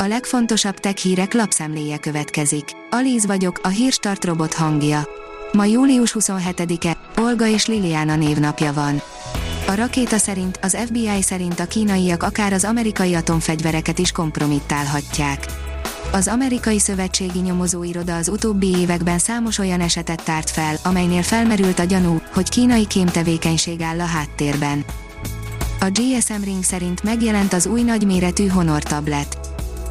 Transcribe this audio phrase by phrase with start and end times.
[0.00, 2.64] A legfontosabb tech hírek lapszemléje következik.
[2.90, 5.08] Alíz vagyok, a hírstart robot hangja.
[5.52, 9.02] Ma július 27-e, Olga és Liliana névnapja van.
[9.66, 15.44] A rakéta szerint, az FBI szerint a kínaiak akár az amerikai atomfegyvereket is kompromittálhatják.
[16.12, 21.84] Az amerikai szövetségi nyomozóiroda az utóbbi években számos olyan esetet tárt fel, amelynél felmerült a
[21.84, 24.84] gyanú, hogy kínai kémtevékenység áll a háttérben.
[25.80, 29.47] A GSM Ring szerint megjelent az új nagyméretű Honor tablet.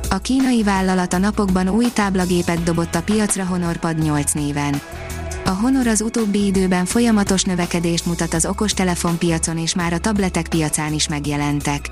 [0.09, 4.81] A kínai vállalat a napokban új táblagépet dobott a piacra HonorPad 8 néven.
[5.45, 10.47] A Honor az utóbbi időben folyamatos növekedést mutat az okostelefon piacon és már a tabletek
[10.47, 11.91] piacán is megjelentek.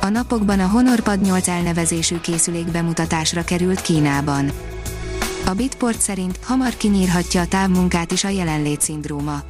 [0.00, 4.50] A napokban a HonorPad 8 elnevezésű készülék bemutatásra került Kínában.
[5.46, 9.42] A Bitport szerint hamar kinyírhatja a távmunkát is a jelenlét szindróma.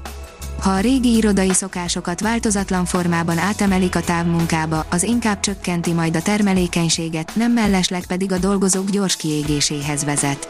[0.65, 6.23] Ha a régi irodai szokásokat változatlan formában átemelik a távmunkába, az inkább csökkenti majd a
[6.23, 10.49] termelékenységet, nem mellesleg pedig a dolgozók gyors kiégéséhez vezet.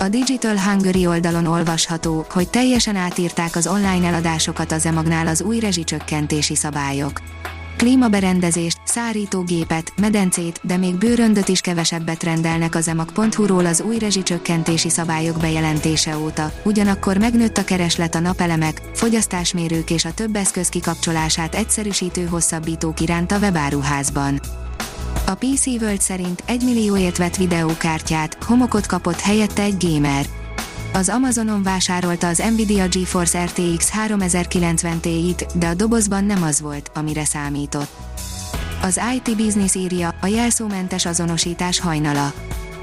[0.00, 5.58] A Digital Hungary oldalon olvasható, hogy teljesen átírták az online eladásokat az emagnál az új
[5.58, 7.20] rezsicsökkentési szabályok.
[7.76, 15.36] Klímaberendezést, szárítógépet, medencét, de még bőröndöt is kevesebbet rendelnek az emag.hu-ról az új rezsicsökkentési szabályok
[15.36, 22.24] bejelentése óta, ugyanakkor megnőtt a kereslet a napelemek, fogyasztásmérők és a több eszköz kikapcsolását egyszerűsítő
[22.24, 24.40] hosszabbítók iránt a webáruházban.
[25.26, 30.24] A PC World szerint 1 millióért vett videókártyát, homokot kapott helyette egy gamer.
[30.96, 36.90] Az Amazonon vásárolta az Nvidia GeForce RTX 3090 Ti-t, de a dobozban nem az volt,
[36.94, 37.90] amire számított.
[38.82, 42.32] Az IT Business írja, a jelszómentes azonosítás hajnala.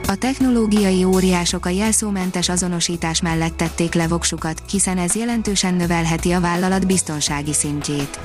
[0.07, 6.39] A technológiai óriások a jelszómentes azonosítás mellett tették le voksukat, hiszen ez jelentősen növelheti a
[6.39, 8.19] vállalat biztonsági szintjét.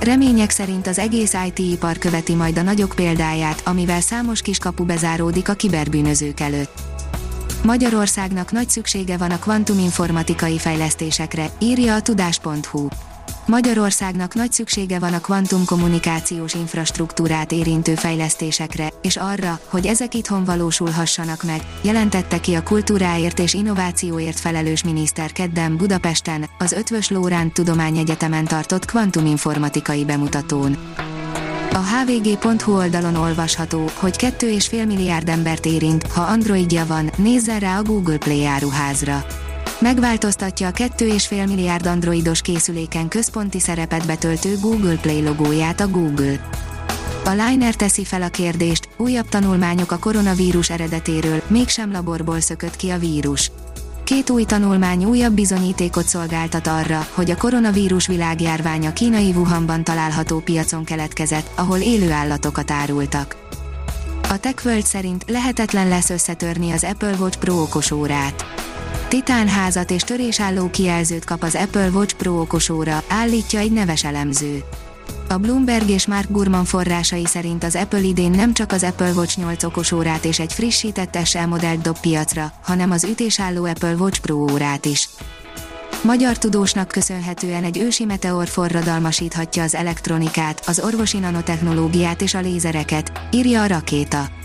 [0.00, 5.54] Remények szerint az egész IT-ipar követi majd a nagyok példáját, amivel számos kiskapu bezáródik a
[5.54, 6.89] kiberbűnözők előtt.
[7.62, 12.88] Magyarországnak nagy szüksége van a kvantuminformatikai fejlesztésekre, írja a tudás.hu.
[13.46, 21.42] Magyarországnak nagy szüksége van a kvantumkommunikációs infrastruktúrát érintő fejlesztésekre, és arra, hogy ezek itthon valósulhassanak
[21.42, 28.44] meg, jelentette ki a kultúráért és innovációért felelős miniszter kedden Budapesten, az Ötvös Lóránt Tudományegyetemen
[28.44, 30.76] tartott kvantuminformatikai bemutatón.
[31.72, 37.82] A hvg.hu oldalon olvasható, hogy 2,5 milliárd embert érint, ha Androidja van, nézzen rá a
[37.82, 39.24] Google Play áruházra.
[39.80, 46.50] Megváltoztatja a 2,5 milliárd androidos készüléken központi szerepet betöltő Google Play logóját a Google.
[47.24, 52.90] A Liner teszi fel a kérdést, újabb tanulmányok a koronavírus eredetéről, mégsem laborból szökött ki
[52.90, 53.50] a vírus.
[54.10, 60.84] Két új tanulmány újabb bizonyítékot szolgáltat arra, hogy a koronavírus világjárványa kínai Wuhanban található piacon
[60.84, 63.36] keletkezett, ahol élő állatokat árultak.
[64.28, 68.44] A TechWorld szerint lehetetlen lesz összetörni az Apple Watch Pro okosórát.
[69.08, 74.64] Titánházat és törésálló kijelzőt kap az Apple Watch Pro okosóra, állítja egy neves elemző.
[75.30, 79.38] A Bloomberg és Mark Gurman forrásai szerint az Apple idén nem csak az Apple Watch
[79.38, 84.34] 8 okosórát és egy frissített SL modellt dob piacra, hanem az ütésálló Apple Watch Pro
[84.34, 85.08] órát is.
[86.02, 93.12] Magyar tudósnak köszönhetően egy ősi meteor forradalmasíthatja az elektronikát, az orvosi nanotechnológiát és a lézereket,
[93.30, 94.39] írja a rakéta.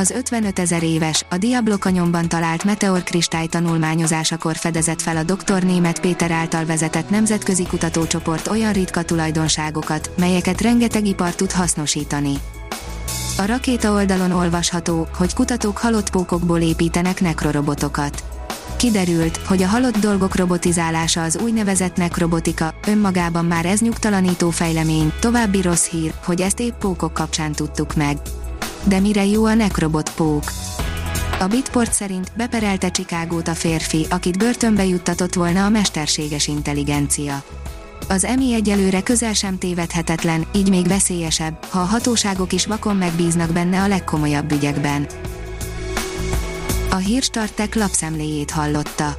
[0.00, 5.62] Az 55 ezer éves, a Diablo kanyonban talált meteor kristály tanulmányozásakor fedezett fel a dr.
[5.62, 12.32] Német Péter által vezetett nemzetközi kutatócsoport olyan ritka tulajdonságokat, melyeket rengeteg ipar tud hasznosítani.
[13.38, 18.24] A rakéta oldalon olvasható, hogy kutatók halott pókokból építenek nekrorobotokat.
[18.76, 25.62] Kiderült, hogy a halott dolgok robotizálása az úgynevezett nekrobotika, önmagában már ez nyugtalanító fejlemény, további
[25.62, 28.16] rossz hír, hogy ezt épp pókok kapcsán tudtuk meg.
[28.84, 30.44] De mire jó a nekrobot pók?
[31.40, 37.42] A Bitport szerint beperelte Csikágót a férfi, akit börtönbe juttatott volna a mesterséges intelligencia.
[38.08, 43.52] Az EMI egyelőre közel sem tévedhetetlen, így még veszélyesebb, ha a hatóságok is vakon megbíznak
[43.52, 45.06] benne a legkomolyabb ügyekben.
[46.90, 49.18] A Hírstartek lapszemléjét hallotta.